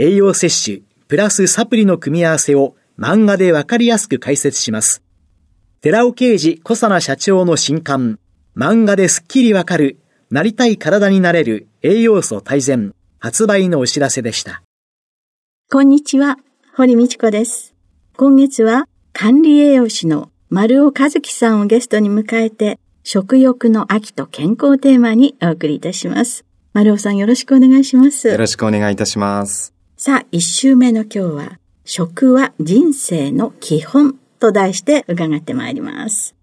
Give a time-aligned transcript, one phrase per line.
[0.00, 5.02] 栄養摂取、プラスサプリの組み合わせを漫画でわかりやすく解説します。
[5.80, 8.20] 寺尾啓治小佐奈社長の新刊、
[8.56, 9.98] 漫画ですっきりわかる、
[10.30, 14.62] なりたい体になれる栄養素大全、発売のお知らせでした。
[15.68, 16.36] こんにちは。
[16.76, 17.74] 堀道子です。
[18.16, 26.44] 今月は管理栄養士の丸尾和樹さんをゲストに迎えて、食欲の秋と健康テーマにお送りいたします。
[26.72, 28.28] 丸尾さんよろしくお願いします。
[28.28, 29.77] よろしくお願いいたします。
[30.00, 36.36] さあ、一週目の今日は、食は人生の基本と題して伺ってまいります。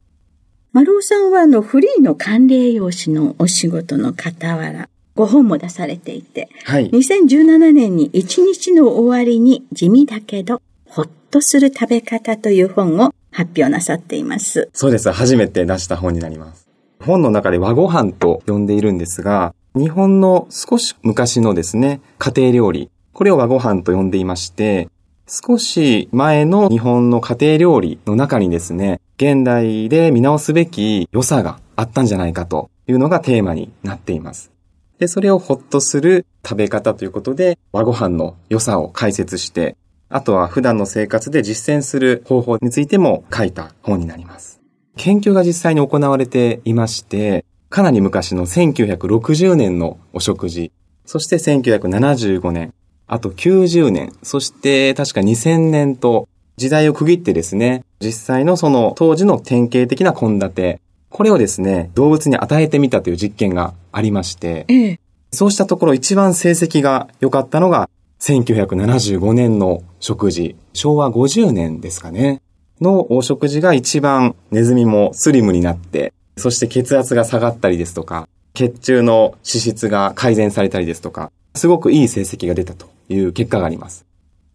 [0.74, 14.70] 丸尾さんはあのフリーの管理栄養士のお仕事の傍ら、ご本も出されていて、はい、2017年に一日の終わりに地味だけど、ほっとする食べ方という本を発表なさっています。
[14.74, 15.10] そうです。
[15.14, 16.68] 初めて出した本になります。
[17.00, 24.90] 本の中で和ご飯と呼んでいるんですが、日本の少し昔のですね、家庭料理、これを和ご飯と呼んでいまして、
[25.26, 34.52] 少し前の日本の家庭料理の中にですね、現代で見直すべき良さがあったんじゃないかというのがテーマになっています。
[35.00, 39.78] で、それをほっとする食べ方ということで、和ご飯の良さを解説して、
[40.10, 44.60] あとは普段の生活で実践する方法についても書いた本になります。
[44.98, 50.74] 研究が実際に行われていまして、かなり昔の1960年のお食事、
[51.06, 52.74] そして1975年、
[53.08, 56.28] あと90年、そして確か2000年と
[56.58, 60.80] 時代を区切ってですね、実際のその当時の典型的な献立、
[61.10, 65.00] これをですね、動物に与えてみたという実験がありまして、ええ、
[65.32, 67.90] そうしたところ一番成績が良かったのが、
[68.20, 72.42] 1975年の食事、昭和50年ですかね、
[72.82, 84.06] のお食事が一番ネズミもスリムになって、そして血圧が下がったりですとか、血中の脂質が改善されたりですとか、すごくいい成績が出たという結果があります。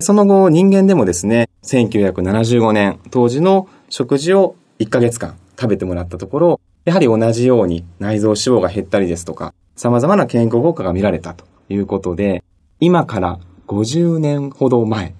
[0.00, 12.42] その後人間でもですね、1975年当時の食事を1ヶ月間食べてもらったところ、やはり同じように内臓脂肪が減ったりですとか、様々な健康効果が見られたということで、
[12.80, 15.14] 今から50年ほど前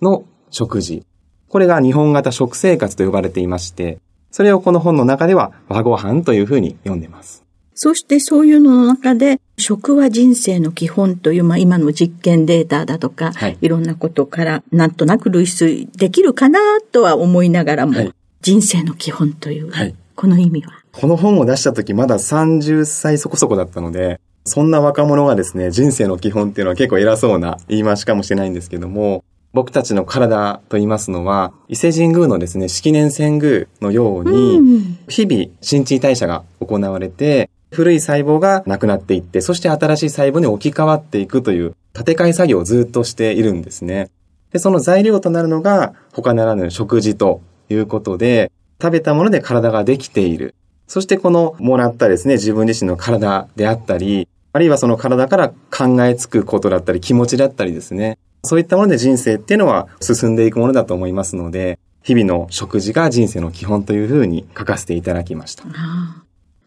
[0.00, 1.04] の食事、
[1.48, 3.98] これが日本型食生活と呼ばれていまして、
[4.30, 7.41] それをこの本の中では和ご飯というふうに読んでます。
[7.74, 16.60] そしてそういうのの中で、食は人生の基本という、まあ今の実験データだとか、はい、いろんなことからなんとなく類推できるかな
[16.92, 20.72] とは思いながらも、はい、人生の基本という、はい、この意味は。
[20.92, 44.10] この本を出した時まだ30歳そこそこだったので、そんな若者がですね、人生の基本っていうのは結構偉そうな言い回しかもしれないんですけども、僕たちの体と言いますのは、伊勢神宮のですね、式年遷宮のように、日々新陳代謝が行われて、古い細胞がなくなっていって、そして新しい細胞に置き換わっていくという建て替え作業をずっとしているんですね。
[44.52, 47.40] で、その材料となるのが他ならぬ食事と
[47.70, 50.54] いうことで、食べたもので体ができている。
[50.86, 58.18] そしてこのもらったですね、自分自身の体であったり、あるいはその体から考えつくことだったり気持ちだったりですね。
[58.44, 65.64] そういったもので人生っていうのは進んでいくものだと思いますので、日々の食事が人生の基本というふうに書かせていただきました。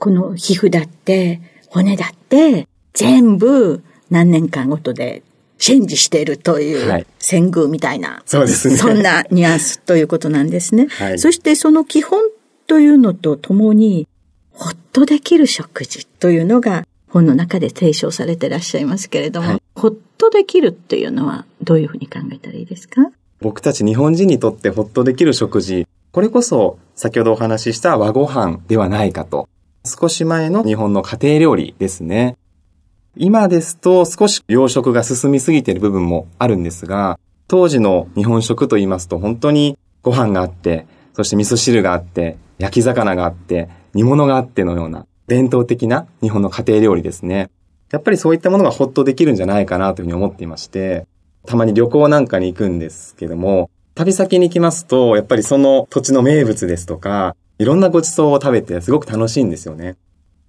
[0.05, 3.81] この皮膚だって、骨だって、全部
[4.11, 5.23] 何年間ごとで
[5.57, 8.77] チェンジしているという、はい、戦宮みたいな、そうですね。
[8.77, 10.85] そんなニュアンスということなんですね。
[10.91, 12.21] はい、そしてその基本
[12.67, 14.07] というのとともに、
[14.51, 23.09] ほっとできる食事というのが本の中で提唱されていらっしゃいますけれども、はい、ほっとできるっていうのはどういうふうに考えたらいいですか？
[23.41, 29.49] 僕たち日本人にとってほっとできる食事、これこそ先ほどお話しした和ご飯ではないかと。
[29.85, 32.37] 少し前の日本の家庭料理ですね。
[33.15, 47.49] 今ですと少し洋食が進みすぎている部分もあるんですが、当時の日本食と言いますと本当にご飯があって、そして味噌汁があって、焼き魚があって、煮物があってのような伝統的な日本の家庭料理ですね。
[47.91, 51.07] やっぱりそういったものがほっとできるんじゃないかなというふうに思っていまして、
[51.45, 59.95] たまに旅行なんかに行くんですけども、旅先に行きますと、やっぱりその土地の名物ですとか、いろんなご馳走を食べてすごく楽しいんですよね。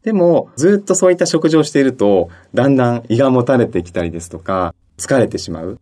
[0.03, 5.79] でも、ずっとそういった食事をしていると、だんだん胃がもたれてきたりですとか、疲れてしまう。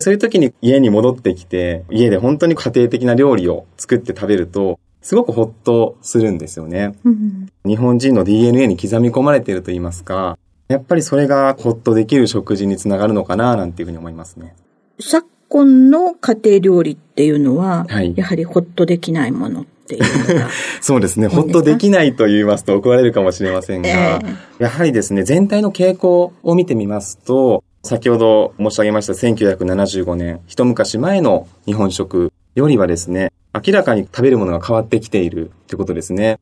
[0.00, 6.94] そういう時に家に戻ってきて、家で本当に家庭的な料理を作って食べると、すごくほっとするんですよね。
[7.04, 10.36] うん、日本人の DNA に刻み込まれていると言いますか、
[10.68, 14.54] やっぱりそれがほっとできる食事につながるのかな、なんていうふうに思いますね。
[15.00, 20.04] 昨今の家庭料理っていうのは、はい、やはりほっとできないものっていう。
[20.82, 21.28] そうですね。
[21.28, 36.38] ほっとできないと言いますと怒られるかもしれませんが、えー、やはりですね、全体の傾向を見てみますと、先ほど申し上げました1975年、一昔前の日本食よりはですね、明らかに食べるものが変わってきているということですね。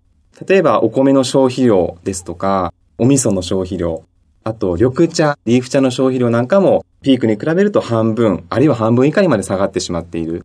[0.46, 4.02] 例えばお米の消費量ですとか、お味噌の消費量、
[4.44, 10.44] あと緑茶、リーフ茶の消費量なんかもピークに比べると半分、あるいは半分以下にまで下がってしまっている。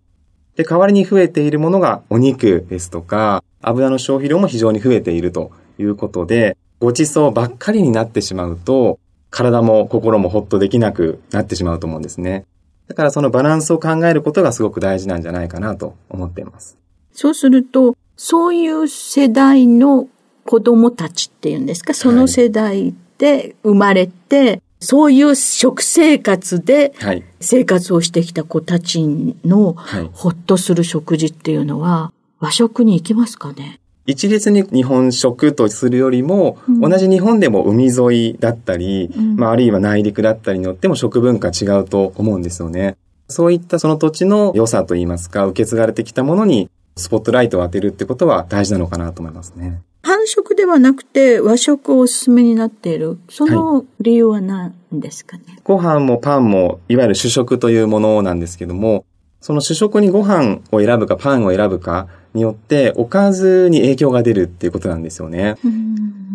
[0.55, 8.99] で、代わりに増えているものがお肉ですとか、油の消費量も非常に増えているということで、ご馳走ばっかりになってしまうと、
[9.29, 12.45] 体も心もほっとできなくなってしまうと思うんですね。
[12.87, 16.77] だからそのバランスを考えることがすごく大事なんじゃないかなと思っています。
[17.13, 20.07] そうすると、そういう世代の
[20.45, 26.93] 子供たちっていうんですか、その世代で生まれて、はいそういう食生活で
[27.39, 29.05] 生活をしてきた子たち
[29.45, 29.73] の
[30.11, 33.79] ほっとする食事っていうのは和食に行きますかね？
[34.07, 42.97] 一律に日本食とするよりも、うん、同じ日本でも海沿いだったり、うん、まああるいは内陸だったりによっても食文化違うと思うんですよね。
[43.29, 49.81] そういったその土地の良さといいますか、受け継がれてきたものにスポットライトを当てるってことは大事なのかなと思いますね。
[50.01, 53.19] 韓食ではなくて和食をおすすめになっている。
[53.29, 59.05] その理由は何ですかね、はい、ご飯もパンも、いわゆる主食というものなんですけども、
[59.39, 65.55] その主食にご飯を選ぶかパンを選ぶかによっておかずに影響が出るっていうことなんですよね。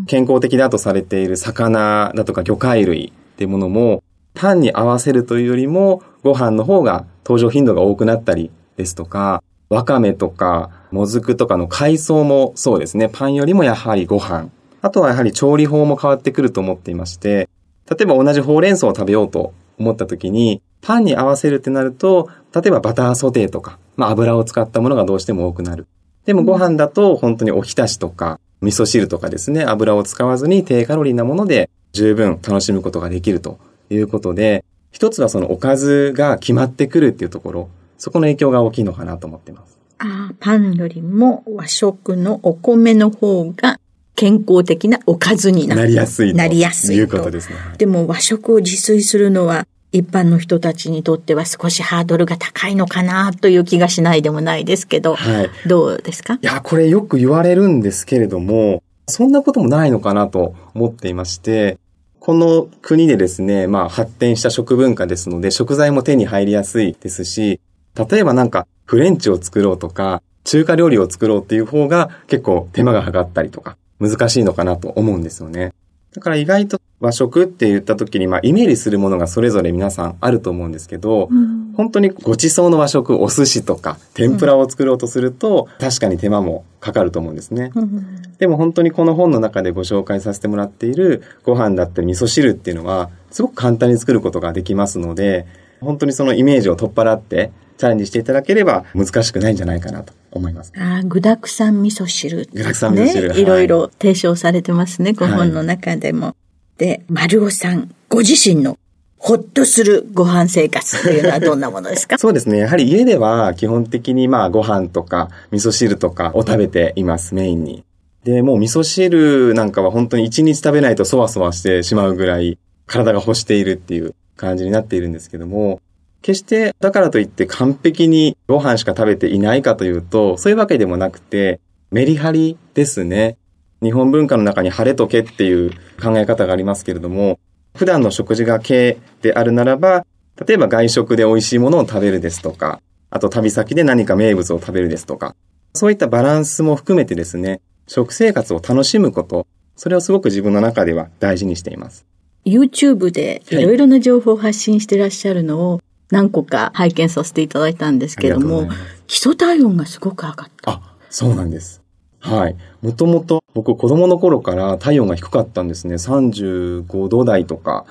[0.07, 4.03] 健康的だとされている魚だとか魚介類っていうものも
[4.35, 13.09] パンに合わせるというよりもご飯の方が登場頻度が多くなったりですとか、わかめとか、もずくとかの海藻もそうですね。
[13.13, 14.49] パンよりもやはりご飯。
[14.81, 17.49] あとはやはり調理法も変わってくると思っていまして、
[17.91, 25.87] 例えば同じほうれん草を食べようと思った時に、パンに合わせるってなると、例えばバターソテーとか、まあ油を使ったものがどうしても多くなる。
[26.25, 33.59] でもご飯だと本当におひたしとか、味噌汁とかですね、油を使わずに低カロリーなもので十分楽しむことができると
[33.91, 37.69] いうことで、一つはそのおかずが決まってくるっていうところ。
[37.99, 39.79] そこの影響が大きいのかなと思っています。
[39.99, 43.81] ああ、パンよりも和食のお米の方が
[44.15, 47.03] 健康的なおかずになりやすいなりやすいと。
[47.03, 47.57] いうことですね。
[47.79, 56.35] でも和食を自炊するのは一般の人たちにとっては少しハードルが高いのかなという気がしないでもないですけど、はい、どうですか？
[56.35, 61.79] いや、これよく言われるんですけれども、そんなこともないのかなと思っていまして、
[62.21, 67.61] この国でですね、まあ発展した食文化ですので、食材も手に入りやすいですし、
[67.97, 75.73] 例えばなんかフレンチを作ろうとか、中華料理を作ろうっていう方が結構手間がかかったりとか、難しいのかなと思うんですよね。
[76.15, 87.71] だから意外と和食って言った時に、まあイメージするものがそれぞれ皆さんあると思うんですけど、うん、本当にごちそうの和食、お寿司とか天ぷらを作ろうとすると、うん、確かに手間もかかると思うんですね。
[87.75, 95.47] うん、でも本当にこの本の中でご紹介させてもらっているご飯だったり味噌汁っていうのは、すごく簡単に作ることができますので、
[95.81, 100.73] 本当にそのイメージを取っ払って、チャレンジしていただければ難しくないんじゃないかなと思います。
[100.77, 103.29] ああ、具沢山味噌汁、具沢山味噌汁。
[103.35, 106.27] ね、いろいろ提唱されてますね、ご本の中でも。
[106.27, 106.35] はい、
[106.79, 108.79] で、丸尾さん、ご自身の
[109.19, 112.17] ほっとするご飯生活っていうのはどんなものですか？
[112.21, 112.59] そうですね。
[112.59, 117.83] やはり家では基本的にまあご飯とか味噌汁とかを食べています、メインに。
[118.25, 125.81] で、もう味噌汁なんかは本当に一日食べないとそわそわしてしまうぐらい体が欲しているっていう感じになっているんですけども、
[126.27, 131.61] 決してだからといって完璧にご飯しか食べていないかというと、そういうわけでもなくて、
[131.93, 133.37] メリハリですね。
[133.81, 135.71] 日本文化の中に晴れとけっていう
[136.03, 137.39] 考え方がありますけれども、
[137.77, 140.05] 普段の食事が経であるならば、
[140.45, 145.37] 例えば外食で美味しいものを食べるですとか、あと旅先で何か名物を食べるですとか、
[145.75, 152.05] そういったバランスも含めてですね、食生活を楽しむこと、それをすごく自分の中では大事にしています。
[152.45, 158.69] YouTube でいろいろな情報を発信してらっしゃるのを何個か拝見させていただいたんですけども、
[159.07, 160.71] 基礎体温がすごく上がった。
[160.71, 161.83] あ、そうなんです。
[162.21, 162.57] はい。
[162.83, 165.95] もともと僕子供の頃から体温が低かったんですね。
[165.95, 167.87] 35度台とか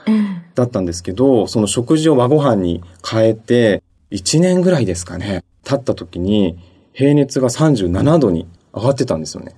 [0.56, 3.82] だったんですけど、その食事を和ご飯に変えて、
[4.12, 6.58] 1年ぐらいですかね、経った時に
[6.94, 9.56] 平熱が37度に上がってたんですよね。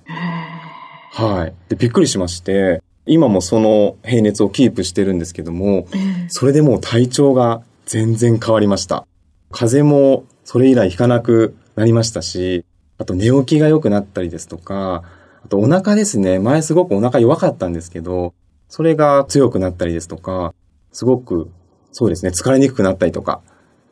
[1.12, 1.54] はい。
[1.68, 5.88] で、びっくりしまして、今もその平熱をキープしてるんですけども、
[6.28, 9.06] それでもう体調が全然変わりました。
[9.50, 12.66] 風邪もそれ以来引かなくなりましたし、
[12.98, 15.04] あと寝起きが良くなったりですとか、
[15.42, 16.38] あとお腹ですね。
[16.38, 18.34] 前すごくお腹弱かったんですけど、
[18.68, 20.52] それが強くなったりですとか、
[20.92, 21.50] すごく、
[21.92, 23.40] そうですね、疲れにくくなったりとか、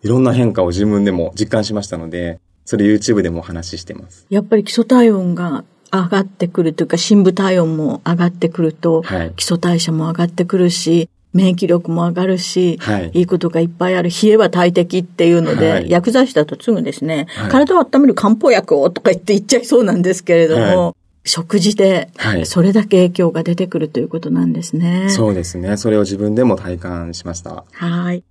[0.03, 4.27] いろんな変化を自分でも実感しましたので、それ YouTube でもお話ししてます。
[4.29, 14.11] やっぱり基礎体温が上がってくるというか、深部体温も上がってくると、はい、基礎代謝も上がってくるし、免疫力も上がるし、はい、いいことがいっぱいある。
[14.11, 22.11] 冷えは大敵っていうので、はい、薬剤師だとすぐですね、はい、体を温める漢方薬をとか言って言っちゃいそうなんですけれども、食事で、
[22.45, 25.11] それだけ影響が出てくるということなんですね。
[25.11, 25.77] そうですね。
[25.77, 27.65] それを自分でも体感しました。
[27.73, 28.23] はい。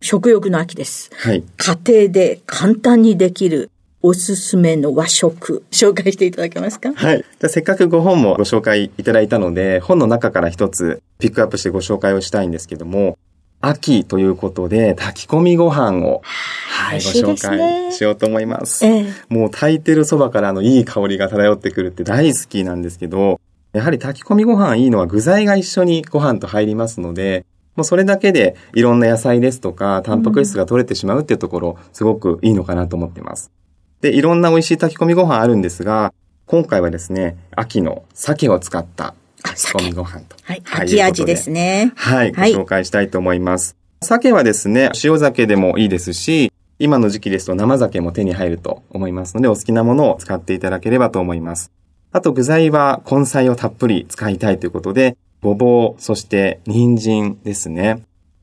[0.00, 1.10] 食欲の秋です。
[1.14, 1.42] はい。
[1.56, 3.70] 家庭で簡単にできる
[4.08, 6.92] おすすめの和食、紹介していただけますか？
[6.94, 7.24] はい。
[7.40, 13.18] じゃせっかくご本もご紹介いただいたので、本の中から一つピックアップしてご紹介をしたいんですけども、
[13.60, 18.86] 秋ということで、炊き込みご飯を、はい、ご紹介しようと思います。
[18.86, 23.40] ええ、もう炊いてるそばからのいい香りが漂ってくるって大好きなんですけど、
[23.72, 27.44] やはり炊き込みご飯いいのは具材が一緒にご飯と入りますので、
[27.74, 33.50] もうそれだけでいろんな野菜ですとか、タンパク質が取れてしまうっていうところ、すごくいいのかなと思ってます。
[34.00, 36.12] で、いろんな美味しい炊き込みご飯あるんですが、
[36.46, 40.36] 今回はですね、秋の鮭を使った炊き込みご飯と。
[40.42, 40.62] はい。
[40.70, 41.92] 秋味ですね。
[41.96, 42.32] はい。
[42.32, 43.76] ご紹介したいと思います。
[44.02, 51.72] 鮭はですね、塩鮭でもいいですし、今の時期ですと生鮭も手に入ると思いますので、お好きなものを使っていただければと思います。
[52.12, 58.02] あと具材は根菜をたっぷり使いたいということで、ごぼう、そして人参ですね。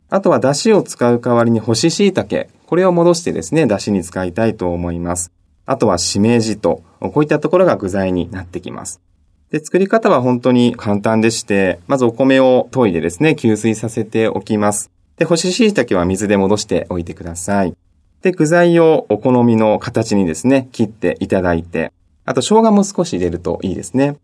[0.10, 5.31] あとは出汁を使う代わりに干し椎茸、これを戻してですね、出汁に使いたいと思います。
[5.65, 9.01] あとはしめじと、こういったところが具材になってきます。
[9.50, 14.89] で、作り方は本当に簡単でして、まずお米を研いでですね、吸水させておきます。
[15.17, 17.75] で、干し椎茸は水で戻しておいてください。
[18.24, 21.91] で、具材をお好みの形にですね、切っていただいて、
[22.25, 24.15] あと生姜も少し入れるといいですね。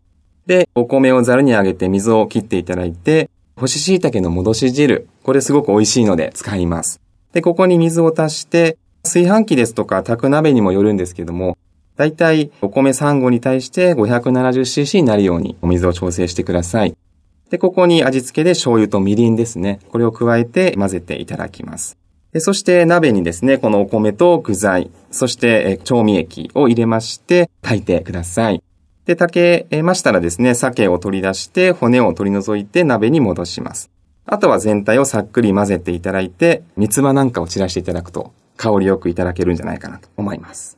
[0.46, 7.00] で、お米をざるにあげて水を切っていただいて、干し椎茸の戻し汁、これすごく美味しいので使います。
[7.32, 11.56] で、ここに水を足して、炊飯器ですとか炊く鍋にもよるんですけども、
[11.96, 16.96] だいたいお米3合に対して 570cc になるようにお水を調整してください。
[17.50, 19.80] で、ここに味付けで醤油とみりんですね。
[19.90, 21.98] これを加えて混ぜていただきます。
[22.32, 28.62] でそして鍋にですね、このお米と具材、そして調味液を入れまして炊いてください。
[29.04, 33.90] で、炊けましたらですね、鮭を取り出して骨を取り除いて鍋に戻します。
[34.26, 40.76] あとは全体をさっくり混ぜていただいて、三つ葉なんかを散らしていただくと香りよくいただけるんじゃないかなと思います。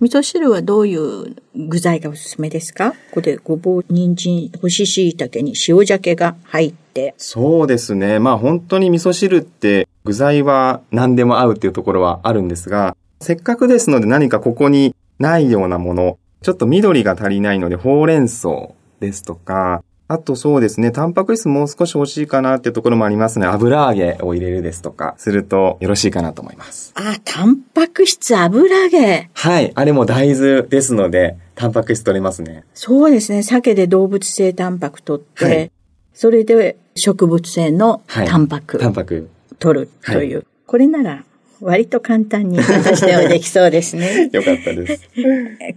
[0.00, 2.90] 味噌汁はどういう具材がおすすめですか？
[2.90, 7.14] ここでごぼう、人参、干し椎茸に塩鮭が入って。
[7.16, 8.18] そうですね。
[8.18, 18.50] まあ本当に味噌汁って具材は何でも合うっていうところはあるんですが、せっかくですので何かここにないようなもの、ちょっと緑が足りないのでほうれん草
[18.98, 23.46] ですとか、あとそうですね、タンパク質もう少し欲しいかなっていうところもありますね。
[23.46, 26.92] 油揚げを入れるですとか、するとよろしいかなと思います。
[26.96, 29.30] あ、タンパク質油揚げ。
[29.32, 29.72] はい。
[29.74, 32.64] あれも大豆ですので、タンパク質取れますね。
[32.74, 33.42] そうですね。
[33.42, 35.72] 鮭で動物性タンパク取って、はい、
[36.12, 38.78] それで植物性のタンパク。
[38.78, 39.30] タンパク。
[39.58, 40.36] 取るという。
[40.36, 41.24] はい、これなら
[41.62, 44.28] 割と簡単に私ではできそうですね。
[44.34, 45.08] よかったです。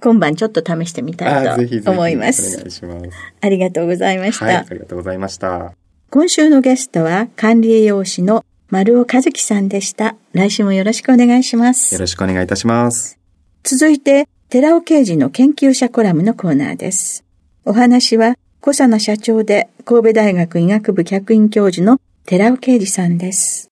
[0.02, 2.58] 今晩ちょっと試してみたいと思います。
[2.58, 3.10] お願いします。
[3.40, 4.46] ありがとうございました。
[4.46, 5.74] はい、ありがとうございました。
[6.10, 10.16] 今週のゲストは管理栄養士の丸尾和樹さんでした。
[10.34, 11.94] 来週もよろしくお願いします。
[11.94, 13.20] よろしくお願いいたします。
[13.64, 17.24] 続いて、寺尾刑事の研究者コラムのコーナーです。
[17.64, 23.70] お話は、小佐野社長で神戸大学医学部客員教授の寺尾啓二さんです。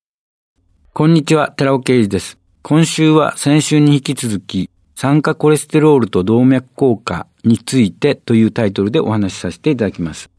[0.95, 2.37] こんにちは、寺尾啓二です。
[2.61, 10.29] 今週は先週に引き続き、酸化コレステロールと動脈硬化についてというタイトルでお話しさせていただきます。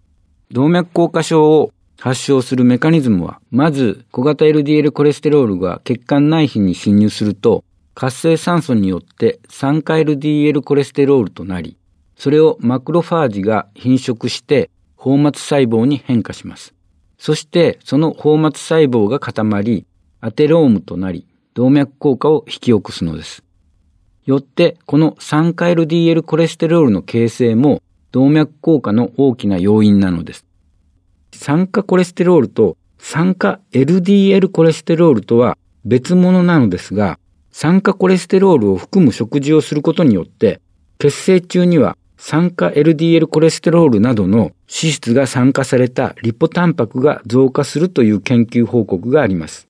[0.52, 7.64] 動脈硬化症を発症するメカニズムは、まず小型 LDL コレステロールが血管内皮に侵入すると、
[7.96, 11.76] 活性酸素によって酸化 LDL コレステロールとなり、
[12.14, 16.74] それをマクロファージが品食して、放末細胞に変化します。
[17.18, 19.84] そしてその泡膜細胞が固まり、
[20.26, 23.44] アテロームとなり、動脈硬化を引き起こすのです。
[24.24, 30.46] よって、この酸化 LDL コレステロールの形成も動脈硬化の大きな要因なのです。
[31.34, 37.18] 酸化コレステロールと酸化 LDL コレステロールとは別物なのですが、
[37.50, 40.62] 酸化コレステロールを含む食事をすることによって、
[40.98, 49.68] 血清中には酸化 LDL コレステロールなどの脂質が酸化されたリポタンパクが増加するという研究報告があります。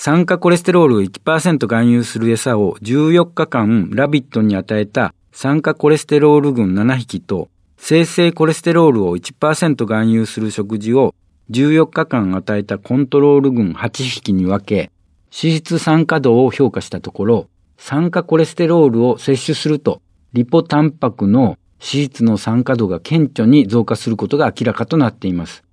[0.00, 11.16] 酸化コレステロールを1%含有する餌を14日間ラビットに与えた酸化コレステロール群7匹と生成コレステロールを1%含有する食事を
[11.50, 14.92] 14日間与えたコントロール群8匹に分け、
[15.36, 20.00] 脂質酸化度を評価したところ、酸化コレステロールを摂取すると、
[20.32, 25.64] リポタンパクの脂質の酸化度が顕著に増加することが明らかとなっています。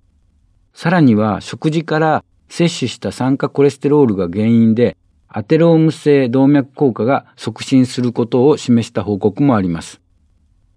[0.74, 4.96] さらには食事から摂取した酸化コレステロールが原因で、
[5.28, 10.00] アテローム性動脈硬化が促進することを示した報告もあります。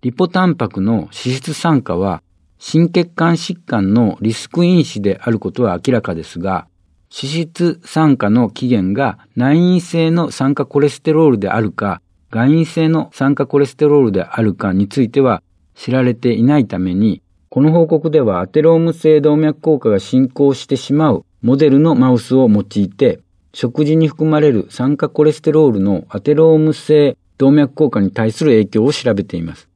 [0.01, 2.21] リポタンパクの脂質酸化は、
[2.57, 6.67] 心血管疾患のリスク因子であることは明らかですが、
[7.11, 15.41] 脂質酸化の起源が内因性の酸化コレステロールであるか、外因性の酸化コレステロールであるかについては
[15.73, 23.21] 知られていないために、この報告ではアテローム性動脈硬化が進行してしまうモデルのマウスを用いて、
[23.53, 29.69] 食事に含まれる酸化コレステロールのアテローム性動脈硬化に対する影響を調べています。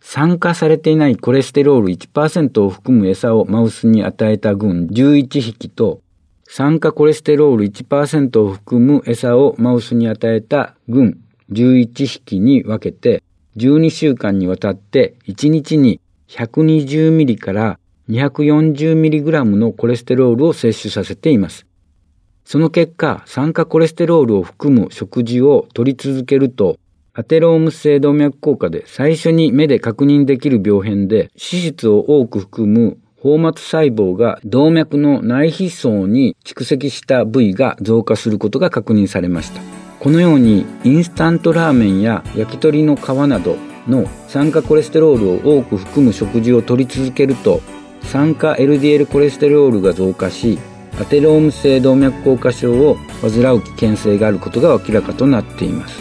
[0.00, 6.00] 酸化されていないコレステロール1%を含む餌をマウスに与えた群11匹と、
[6.48, 11.20] 酸化コレステロール1%を含む餌をマウスに与えた群
[11.52, 13.22] 11匹に分けて、
[13.56, 17.78] 12週間にわたって1日に120ミリから
[18.10, 21.64] 2 4 0グのコレステロールを摂取させています。
[22.44, 26.76] その結果、酸化コレステロールを含む食事を取り続けると、
[27.12, 39.60] アテローム性動脈硬化で最初に目で確認できる病変で脂質を多く含む泡膜細胞が動脈の内皮層に蓄積した部位が増加することが確認されました。
[40.00, 47.60] このようにインスタントラーメンや焼き鳥の皮などの酸化コレステロールを多く含む食事を取り続けると
[48.02, 50.58] 酸化 LDL コレステロールが増加し
[51.00, 56.00] アテローム性動脈硬化症を患う危険性があることが明らかとなっています。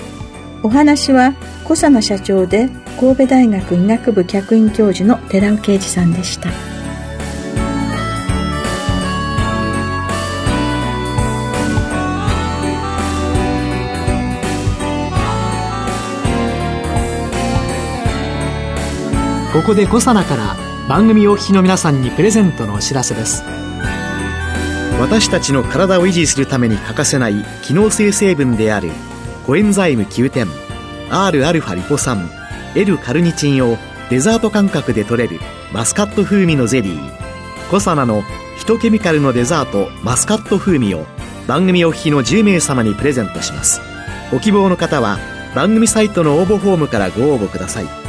[0.62, 1.33] お話は
[1.63, 6.49] 小佐野社長で神戸大学医学部客員教授の寺尾啓二さんでした。
[19.53, 23.43] ここで小佐奈から番組お聞きの皆さんにプレゼントのお知らせです。
[24.99, 28.89] 私たちの体を維持するために欠かせない機能性成分である
[29.45, 30.47] コエンザイム9点
[31.12, 32.28] Rα リポ酸
[32.75, 33.78] L カルニチンを
[34.10, 35.39] デザート感覚で取れる
[35.71, 37.69] マスカット風味のゼリー。
[37.69, 38.23] コサナの
[38.58, 41.06] ヒトケミカルのデザートマスカット風味を
[41.47, 43.80] 番組お聞きの10名様にプレゼントします。
[44.32, 45.19] ご希望の方は
[45.54, 48.09] 番組サイトの応募フォームからご応募ください。